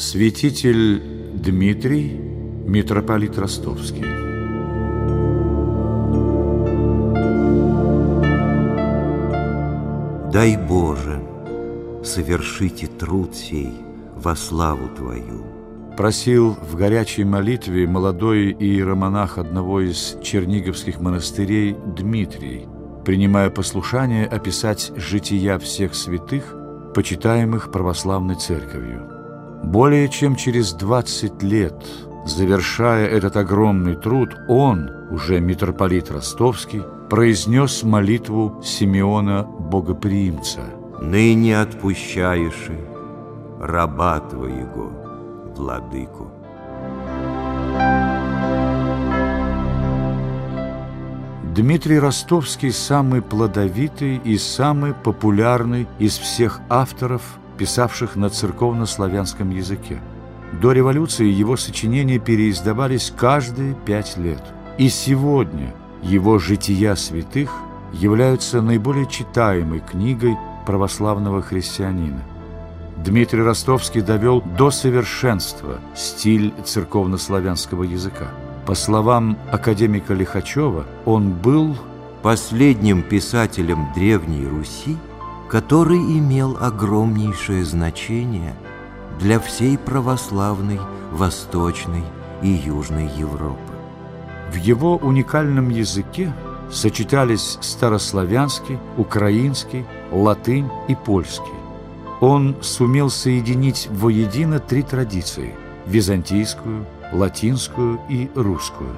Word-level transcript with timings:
Святитель 0.00 0.98
Дмитрий, 1.34 2.18
митрополит 2.66 3.36
Ростовский. 3.38 4.06
Дай 10.32 10.56
Боже, 10.56 11.20
совершите 12.02 12.86
труд 12.86 13.36
сей 13.36 13.74
во 14.16 14.34
славу 14.36 14.88
Твою. 14.96 15.44
Просил 15.98 16.56
в 16.62 16.76
горячей 16.76 17.24
молитве 17.24 17.86
молодой 17.86 18.56
иеромонах 18.58 19.36
одного 19.36 19.82
из 19.82 20.16
черниговских 20.22 20.98
монастырей 20.98 21.76
Дмитрий, 21.94 22.66
принимая 23.04 23.50
послушание 23.50 24.26
описать 24.26 24.92
жития 24.96 25.58
всех 25.58 25.94
святых, 25.94 26.56
почитаемых 26.94 27.70
православной 27.70 28.36
церковью. 28.36 29.19
Более 29.62 30.08
чем 30.08 30.36
через 30.36 30.72
20 30.72 31.42
лет, 31.42 31.84
завершая 32.26 33.06
этот 33.06 33.36
огромный 33.36 33.94
труд, 33.96 34.34
он, 34.48 34.90
уже 35.10 35.40
митрополит 35.40 36.10
Ростовский, 36.10 36.82
произнес 37.08 37.82
молитву 37.82 38.60
Симеона 38.64 39.44
Богоприимца. 39.44 40.60
«Ныне 41.00 41.58
отпущаешь 41.58 42.68
раба 43.58 44.20
Твоего, 44.20 44.92
Владыку». 45.56 46.30
Дмитрий 51.54 51.98
Ростовский 51.98 52.70
самый 52.70 53.22
плодовитый 53.22 54.16
и 54.24 54.38
самый 54.38 54.94
популярный 54.94 55.88
из 55.98 56.16
всех 56.16 56.60
авторов, 56.68 57.22
писавших 57.60 58.16
на 58.16 58.30
церковно-славянском 58.30 59.50
языке. 59.50 60.00
До 60.62 60.72
революции 60.72 61.26
его 61.26 61.58
сочинения 61.58 62.18
переиздавались 62.18 63.12
каждые 63.14 63.74
пять 63.84 64.16
лет. 64.16 64.42
И 64.78 64.88
сегодня 64.88 65.74
его 66.02 66.38
«Жития 66.38 66.94
святых» 66.94 67.50
являются 67.92 68.62
наиболее 68.62 69.06
читаемой 69.06 69.80
книгой 69.80 70.38
православного 70.64 71.42
христианина. 71.42 72.22
Дмитрий 73.04 73.42
Ростовский 73.42 74.00
довел 74.00 74.40
до 74.40 74.70
совершенства 74.70 75.80
стиль 75.94 76.54
церковно-славянского 76.64 77.82
языка. 77.82 78.28
По 78.64 78.74
словам 78.74 79.36
академика 79.52 80.14
Лихачева, 80.14 80.86
он 81.04 81.32
был 81.32 81.76
последним 82.22 83.02
писателем 83.02 83.92
Древней 83.94 84.46
Руси, 84.46 84.96
который 85.50 85.98
имел 85.98 86.56
огромнейшее 86.60 87.64
значение 87.64 88.54
для 89.18 89.40
всей 89.40 89.76
православной 89.76 90.78
Восточной 91.10 92.04
и 92.40 92.48
Южной 92.48 93.08
Европы. 93.18 93.58
В 94.52 94.54
его 94.54 94.96
уникальном 94.96 95.68
языке 95.70 96.32
сочетались 96.70 97.58
старославянский, 97.60 98.78
украинский, 98.96 99.84
латынь 100.12 100.70
и 100.86 100.94
польский. 100.94 101.58
Он 102.20 102.54
сумел 102.60 103.10
соединить 103.10 103.88
воедино 103.90 104.60
три 104.60 104.82
традиции– 104.82 105.56
византийскую, 105.86 106.86
латинскую 107.12 107.98
и 108.08 108.30
русскую. 108.36 108.90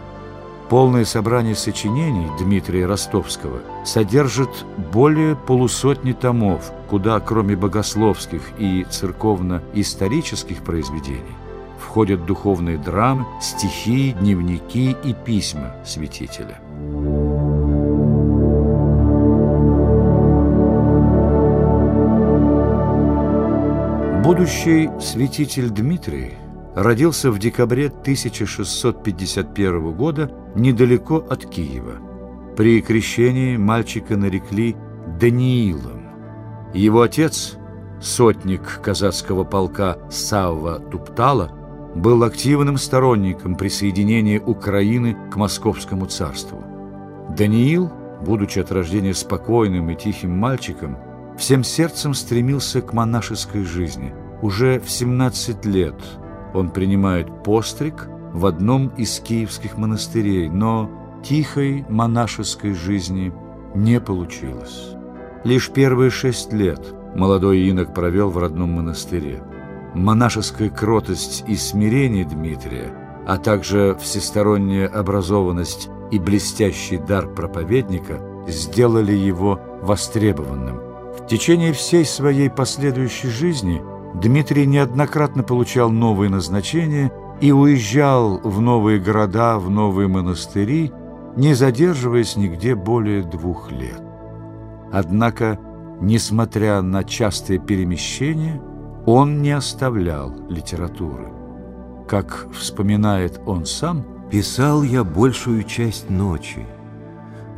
Полное 0.69 1.05
собрание 1.05 1.55
сочинений 1.55 2.29
Дмитрия 2.39 2.87
Ростовского 2.87 3.61
содержит 3.85 4.65
более 4.93 5.37
полусотни 5.37 6.13
томов, 6.13 6.73
куда 6.89 7.21
кроме 7.21 7.57
богословских 7.57 8.43
и 8.59 8.87
церковно-исторических 8.89 10.63
произведений 10.63 11.37
входят 11.79 12.25
духовные 12.25 12.79
драмы, 12.79 13.27
стихи, 13.41 14.13
дневники 14.19 14.97
и 15.05 15.13
письма 15.13 15.75
святителя. 15.85 16.59
Будущий 24.25 24.89
святитель 25.01 25.69
Дмитрий 25.69 26.39
родился 26.75 27.31
в 27.31 27.39
декабре 27.39 27.87
1651 27.87 29.93
года 29.93 30.31
недалеко 30.55 31.17
от 31.17 31.47
Киева. 31.47 31.97
При 32.57 32.81
крещении 32.81 33.57
мальчика 33.57 34.17
нарекли 34.17 34.77
Даниилом. 35.21 36.03
Его 36.75 37.03
отец, 37.03 37.57
сотник 38.01 38.81
казацкого 38.83 39.45
полка 39.45 39.99
Савва 40.11 40.81
Туптала, 40.81 41.53
был 41.95 42.25
активным 42.25 42.79
сторонником 42.79 43.55
присоединения 43.55 44.41
Украины 44.41 45.17
к 45.31 45.37
Московскому 45.37 46.07
царству. 46.07 46.65
Даниил, 47.37 47.93
будучи 48.25 48.59
от 48.59 48.73
рождения 48.73 49.15
спокойным 49.15 49.91
и 49.91 49.95
тихим 49.95 50.39
мальчиком, 50.39 50.97
всем 51.37 51.65
сердцем 51.65 52.15
стремился 52.15 52.81
к 52.81 52.95
монашеской 52.95 53.65
жизни. 53.65 54.15
Уже 54.41 54.81
в 54.81 54.91
17 54.91 55.67
лет– 55.67 55.97
он 56.55 56.71
принимает 56.71 57.43
постриг 57.43 58.09
в 58.33 58.47
одном 58.47 58.89
из 58.97 59.21
киевских 59.21 59.77
монастырей, 59.77 60.49
но 60.49 60.91
тихой 61.23 61.85
монашеской 61.89 62.75
жизни 62.75 63.33
не 63.75 64.01
получилось. 64.01 64.95
Лишь 65.45 65.71
первые 65.71 66.11
шесть 66.11 66.53
лет 66.53 66.95
молодой 67.15 67.61
инок 67.61 67.95
провел 67.95 68.31
в 68.31 68.39
родном 68.39 68.73
монастыре. 68.73 69.43
Монашеская 69.95 70.71
кротость 70.71 71.45
и 71.47 71.57
смирение 71.57 72.25
Дмитрия, 72.25 72.95
а 73.27 73.37
также 73.37 73.97
всесторонняя 74.01 74.89
образованность 74.89 75.91
и 76.11 76.19
блестящий 76.19 76.97
дар 76.97 77.29
проповедника 77.29 78.21
сделали 78.49 79.13
его 79.13 79.61
востребованным. 79.83 80.81
В 81.19 81.27
течение 81.29 81.73
всей 81.73 82.05
своей 82.05 82.49
последующей 82.49 83.29
жизни– 83.29 83.83
Дмитрий 84.15 84.67
неоднократно 84.67 85.43
получал 85.43 85.91
новые 85.91 86.29
назначения 86.29 87.11
и 87.41 87.51
уезжал 87.51 88.39
в 88.39 88.61
новые 88.61 89.01
города, 89.01 89.59
в 89.59 89.71
новые 89.71 90.07
монастыри, 90.09 90.93
не 91.37 91.55
задерживаясь 91.55 92.37
нигде 92.37 92.75
более 92.75 93.23
двух 93.23 93.73
лет. 93.73 94.03
Однако, 94.93 95.59
несмотря 96.01 96.83
на 96.83 97.05
частые 97.05 97.59
перемещения, 97.59 98.61
он 99.07 99.41
не 99.41 99.53
оставлял 99.53 100.33
литературы. 100.49 101.33
Как 102.07 102.49
вспоминает 102.53 103.41
он 103.47 103.65
сам, 103.65 104.05
«Писал 104.31 104.83
я 104.83 105.05
большую 105.05 105.63
часть 105.65 106.09
ночи, 106.09 106.67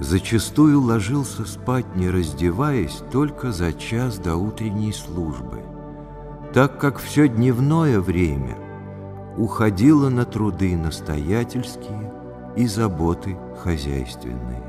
зачастую 0.01 0.81
ложился 0.81 1.45
спать, 1.45 1.87
не 1.95 2.11
раздеваясь, 2.11 3.01
только 3.13 3.53
за 3.53 3.73
час 3.73 4.19
до 4.19 4.37
утренней 4.37 4.93
службы» 4.93 5.74
так 6.55 6.79
как 6.79 6.99
все 7.01 7.29
дневное 7.29 8.01
время 8.01 8.57
уходило 9.37 10.09
на 10.09 10.25
труды 10.25 10.77
настоятельские 10.77 12.13
и 12.57 12.69
заботы 12.69 13.37
хозяйственные. 13.65 14.63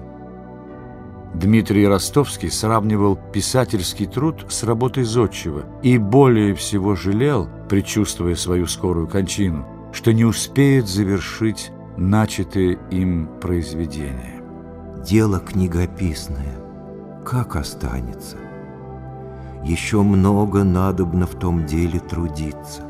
Дмитрий 1.35 1.87
Ростовский 1.87 2.49
сравнивал 2.49 3.19
писательский 3.31 4.07
труд 4.07 4.47
с 4.49 4.63
работой 4.63 5.03
зодчего 5.03 5.63
и 5.83 5.99
более 5.99 6.55
всего 6.55 6.95
жалел, 6.95 7.47
предчувствуя 7.69 8.35
свою 8.35 8.65
скорую 8.65 9.07
кончину, 9.07 9.65
что 9.91 10.11
не 10.11 10.25
успеет 10.25 10.87
завершить 10.87 11.71
начатые 11.97 12.79
им 12.89 13.29
произведения. 13.39 14.41
Дело 15.05 15.39
книгописное, 15.39 16.57
как 17.23 17.55
останется? 17.55 18.37
Еще 19.65 20.03
много 20.03 20.63
надобно 20.63 21.25
в 21.25 21.33
том 21.35 21.65
деле 21.65 21.99
трудиться. 21.99 22.83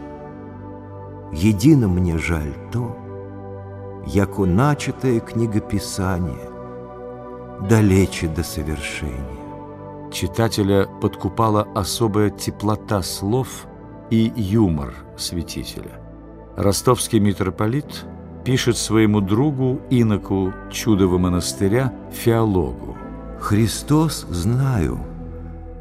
Едино 1.32 1.88
мне 1.88 2.18
жаль 2.18 2.54
то, 2.72 2.98
яко 4.06 4.46
начатое 4.46 5.22
книгописание 5.22 6.50
далече 7.70 8.28
до 8.28 8.44
совершения. 8.44 9.24
Читателя 10.12 10.88
подкупала 11.02 11.68
особая 11.74 12.30
теплота 12.30 13.02
слов 13.02 13.68
и 14.10 14.32
юмор 14.36 14.94
святителя. 15.18 16.02
Ростовский 16.58 17.20
митрополит 17.20 18.06
пишет 18.44 18.78
своему 18.78 19.22
другу, 19.22 19.80
иноку 19.90 20.54
чудового 20.72 21.18
монастыря, 21.18 21.94
Феологу. 22.12 22.98
«Христос, 23.40 24.26
знаю,— 24.30 25.00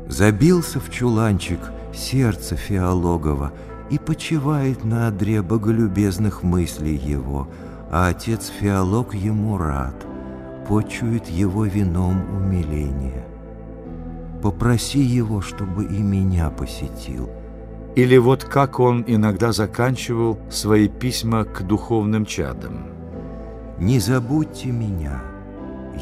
Забился 0.08 0.80
в 0.80 0.90
чуланчик 0.90 1.60
сердце 1.94 2.56
Феологова 2.56 3.52
и 3.90 3.98
почивает 3.98 4.84
на 4.84 5.08
одре 5.08 5.40
боголюбезных 5.42 6.42
мыслей 6.42 6.96
его, 6.96 7.48
а 7.90 8.08
отец 8.08 8.48
Феолог 8.60 9.14
ему 9.14 9.56
рад, 9.56 9.94
почует 10.68 11.28
его 11.28 11.64
вином 11.64 12.22
умиления. 12.36 13.24
Попроси 14.42 15.00
его, 15.00 15.40
чтобы 15.40 15.84
и 15.84 16.02
меня 16.02 16.50
посетил, 16.50 17.30
Или 17.96 18.16
вот 18.18 18.42
как 18.44 18.80
он 18.80 19.04
иногда 19.06 19.52
заканчивал 19.52 20.38
свои 20.50 20.88
письма 20.88 21.44
к 21.44 21.62
духовным 21.62 22.26
чадам. 22.26 22.88
«Не 23.78 24.00
забудьте 24.00 24.70
меня, 24.70 25.22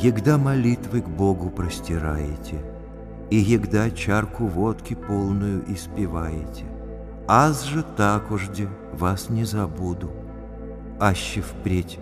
егда 0.00 0.38
молитвы 0.38 1.02
к 1.02 1.08
Богу 1.08 1.50
простираете, 1.50 2.64
и 3.32 3.36
егда 3.36 3.90
чарку 3.90 4.44
водки 4.46 4.92
полную 4.94 5.64
испеваете. 5.72 6.66
Аз 7.26 7.64
же 7.64 7.82
такожде 7.96 8.68
вас 8.92 9.30
не 9.30 9.44
забуду, 9.44 10.10
аще 11.00 11.40
впредь 11.40 11.98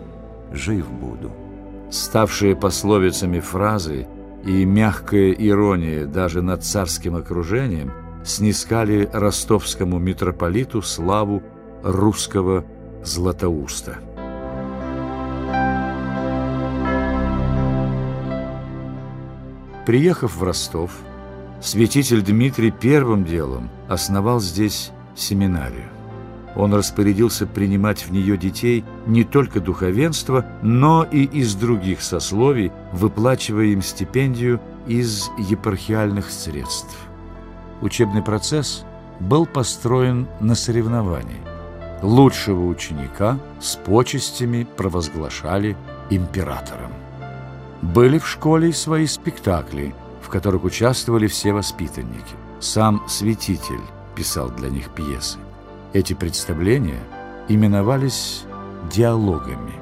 жив 0.53 0.91
буду». 0.91 1.31
Ставшие 1.89 2.57
пословицами 2.57 3.39
фразы 3.39 4.09
и 4.45 4.65
мягкая 4.65 5.31
ирония 5.31 6.07
даже 6.07 6.43
над 6.43 6.65
царским 6.65 7.15
окружением 7.15 7.93
снискали 8.25 9.09
ростовскому 9.13 10.01
митрополиту 10.01 10.83
славу 10.83 11.45
русского 11.85 12.65
Златоуста. 13.05 13.99
Приехав 19.87 20.37
в 20.37 20.43
Ростов, 20.43 20.91
святитель 21.61 22.23
Дмитрий 22.23 22.71
первым 22.71 23.25
делом 23.25 23.71
основал 23.89 24.41
здесь 24.41 24.93
семинарию. 25.15 25.89
Он 26.57 26.75
распорядился 26.75 27.47
принимать 27.47 28.05
в 28.05 28.13
нее 28.13 28.37
детей 28.37 28.85
не 29.07 29.25
только 29.25 29.61
духовенства, 29.61 30.45
но 30.63 31.05
и 31.05 31.25
из 31.25 31.55
других 31.55 32.03
сословий, 32.03 32.73
выплачивая 32.93 33.67
им 33.67 33.83
стипендию 33.83 34.61
из 34.87 35.31
епархиальных 35.39 36.31
средств. 36.31 36.97
Учебный 37.81 38.23
процесс 38.23 38.85
был 39.21 39.47
построен 39.47 40.27
на 40.41 40.55
соревновании. 40.55 41.41
Лучшего 42.03 42.67
ученика 42.67 43.39
с 43.61 43.77
почестями 43.77 44.67
провозглашали 44.77 45.77
императором. 46.09 46.93
Были 47.83 48.19
в 48.19 48.27
школе 48.27 48.71
и 48.71 48.73
свои 48.73 49.07
спектакли, 49.07 49.95
в 50.31 50.33
которых 50.33 50.63
участвовали 50.63 51.27
все 51.27 51.53
воспитанники. 51.53 52.37
Сам 52.61 53.03
святитель 53.09 53.81
писал 54.15 54.49
для 54.49 54.69
них 54.69 54.91
пьесы. 54.91 55.39
Эти 55.93 56.13
представления 56.15 57.03
именовались 57.49 58.45
диалогами. 58.93 59.73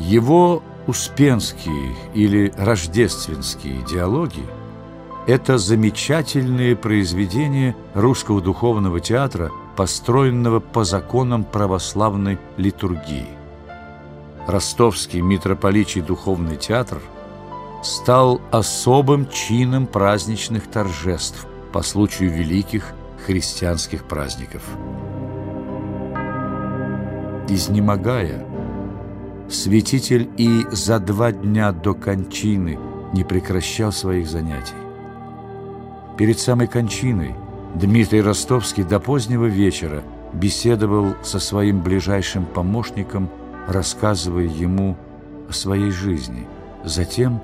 Его 0.00 0.60
успенские 0.88 1.94
или 2.14 2.52
рождественские 2.58 3.82
диалоги– 3.82 4.42
это 5.28 5.56
замечательные 5.56 6.74
произведения 6.74 7.76
русского 7.94 8.40
духовного 8.40 8.98
театра, 8.98 9.52
построенного 9.76 10.58
по 10.58 10.82
законам 10.82 11.44
православной 11.44 12.40
литургии. 12.56 13.28
Ростовский 14.48 15.20
митрополичий 15.20 16.00
духовный 16.00 16.56
театр 16.56 16.98
стал 17.82 18.40
особым 18.50 19.28
чином 19.28 19.86
праздничных 19.86 20.68
торжеств 20.68 21.46
по 21.72 21.82
случаю 21.82 22.30
великих 22.30 22.92
христианских 23.26 24.04
праздников. 24.04 24.62
Изнемогая, 27.48 28.46
святитель 29.50 30.30
и 30.36 30.64
за 30.70 30.98
два 31.00 31.32
дня 31.32 31.72
до 31.72 31.94
кончины 31.94 32.78
не 33.12 33.24
прекращал 33.24 33.92
своих 33.92 34.28
занятий. 34.28 34.74
Перед 36.16 36.38
самой 36.38 36.68
кончиной 36.68 37.34
Дмитрий 37.74 38.22
Ростовский 38.22 38.84
до 38.84 39.00
позднего 39.00 39.46
вечера 39.46 40.02
беседовал 40.32 41.14
со 41.22 41.40
своим 41.40 41.82
ближайшим 41.82 42.44
помощником, 42.46 43.28
рассказывая 43.66 44.44
ему 44.44 44.96
о 45.48 45.52
своей 45.52 45.90
жизни. 45.90 46.46
Затем, 46.84 47.40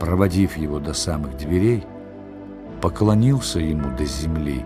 проводив 0.00 0.56
его 0.56 0.80
до 0.80 0.94
самых 0.94 1.36
дверей, 1.36 1.84
поклонился 2.80 3.60
ему 3.60 3.94
до 3.96 4.06
земли 4.06 4.64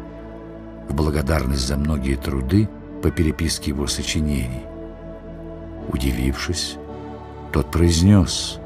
в 0.88 0.94
благодарность 0.94 1.66
за 1.66 1.76
многие 1.76 2.14
труды 2.14 2.69
по 3.02 3.10
переписке 3.10 3.72
его 3.72 3.88
сочинений. 3.88 4.62
Удивившись, 5.92 6.76
тот 7.52 7.70
произнес 7.70 8.60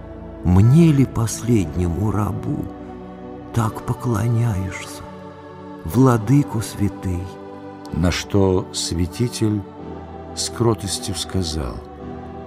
«Мне 0.44 0.92
ли 0.92 1.06
последнему 1.06 2.10
рабу 2.10 2.64
так 3.54 3.82
поклоняешься, 3.82 5.02
владыку 5.84 6.60
святый?» 6.60 7.22
На 7.92 8.10
что 8.10 8.68
святитель 8.74 9.62
с 10.36 10.50
кротостью 10.50 11.14
сказал 11.14 11.76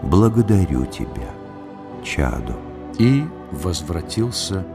«Благодарю 0.03 0.85
тебя, 0.85 1.31
чадо» 2.03 2.55
и 2.99 3.25
возвратился 3.51 4.65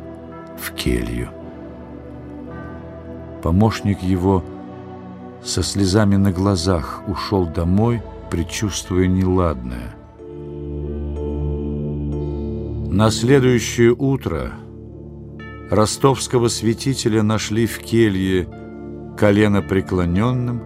в 0.59 0.73
келью. 0.73 1.31
Помощник 3.43 4.03
его 4.03 4.45
со 5.43 5.63
слезами 5.63 6.17
на 6.17 6.33
глазах 6.33 7.03
ушел 7.07 7.47
домой, 7.47 8.03
предчувствуя 8.31 9.07
неладное. 9.07 9.95
На 12.93 13.11
следующее 13.11 13.93
утро 13.93 14.53
ростовского 15.71 16.49
святителя 16.49 17.23
нашли 17.23 17.67
в 17.67 17.79
келье 17.79 18.49
колено 19.19 19.63
преклоненным, 19.63 20.63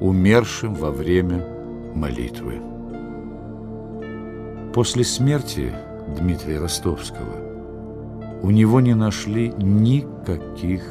умершим 0.00 0.74
во 0.74 0.90
время 0.90 1.44
молитвы. 1.94 2.60
После 4.72 5.04
смерти 5.04 5.72
Дмитрия 6.16 6.58
Ростовского 6.58 7.48
у 8.42 8.50
него 8.50 8.80
не 8.80 8.94
нашли 8.94 9.52
никаких 9.58 10.82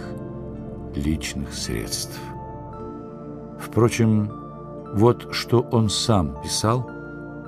личных 0.96 1.54
средств. 1.54 2.20
Впрочем, 3.60 4.32
вот 4.94 5.30
что 5.32 5.62
он 5.72 5.90
сам 5.90 6.42
писал 6.42 6.90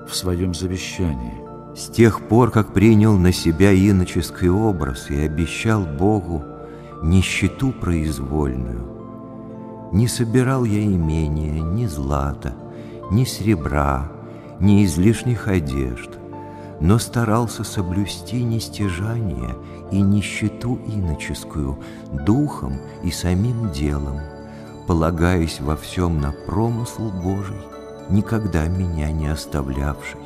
в 0.07 0.15
своем 0.15 0.53
завещании. 0.53 1.33
«С 1.75 1.87
тех 1.87 2.27
пор, 2.27 2.51
как 2.51 2.73
принял 2.73 3.17
на 3.17 3.31
себя 3.31 3.73
иноческий 3.73 4.49
образ 4.49 5.09
и 5.09 5.19
обещал 5.19 5.85
Богу 5.85 6.43
нищету 7.03 7.71
произвольную, 7.71 8.85
не 9.91 10.07
собирал 10.07 10.65
я 10.65 10.83
имения 10.83 11.61
ни 11.61 11.85
злата, 11.85 12.53
ни 13.11 13.23
серебра, 13.23 14.11
ни 14.59 14.83
излишних 14.83 15.47
одежд, 15.47 16.18
но 16.79 16.97
старался 16.97 17.63
соблюсти 17.63 18.43
нестяжание 18.43 19.55
и 19.91 20.01
нищету 20.01 20.79
иноческую 20.85 21.77
духом 22.25 22.77
и 23.03 23.11
самим 23.11 23.71
делом, 23.71 24.19
полагаясь 24.87 25.59
во 25.59 25.75
всем 25.75 26.21
на 26.21 26.31
промысл 26.31 27.09
Божий, 27.11 27.59
никогда 28.09 28.67
меня 28.67 29.11
не 29.11 29.27
оставлявший. 29.27 30.21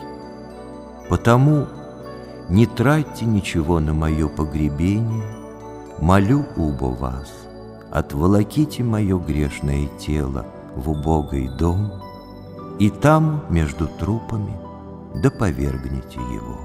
Потому 1.10 1.68
не 2.50 2.66
тратьте 2.66 3.26
ничего 3.26 3.80
на 3.80 3.94
мое 3.94 4.28
погребение, 4.28 5.24
молю 6.00 6.46
убо 6.56 6.86
вас, 6.86 7.34
отволоките 7.92 8.84
мое 8.84 9.18
грешное 9.18 9.88
тело 10.00 10.46
в 10.76 10.90
убогий 10.90 11.50
дом, 11.50 11.92
и 12.80 12.90
там 12.90 13.46
между 13.50 13.88
трупами 13.88 14.63
да 15.16 15.32
повергните 15.32 16.20
его. 16.34 16.60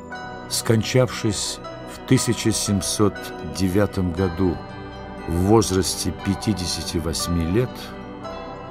Скончавшись 0.48 1.58
в 1.94 2.04
1709 2.04 3.98
году 4.16 4.56
в 5.28 5.32
возрасте 5.46 6.12
58 6.24 7.52
лет, 7.52 7.70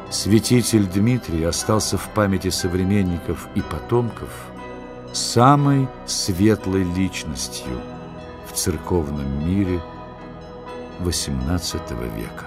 святитель 0.09 0.87
Дмитрий 0.87 1.43
остался 1.43 1.97
в 1.97 2.09
памяти 2.09 2.49
современников 2.49 3.47
и 3.55 3.61
потомков 3.61 4.29
самой 5.13 5.87
светлой 6.05 6.83
личностью 6.83 7.79
в 8.47 8.53
церковном 8.53 9.47
мире 9.47 9.79
XVIII 10.99 12.15
века. 12.17 12.46